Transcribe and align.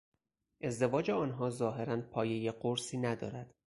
ازدواج 0.61 1.09
آنها 1.11 1.49
ظاهرا 1.49 2.01
پایهی 2.01 2.51
قرصی 2.51 2.97
ندارد. 2.97 3.55